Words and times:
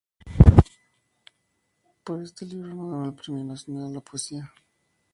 Por 2.03 2.23
este 2.23 2.47
libro 2.47 2.69
ganó 2.89 3.05
el 3.05 3.13
Premio 3.13 3.43
Nacional 3.43 3.93
de 3.93 4.01
Poesía. 4.01 4.51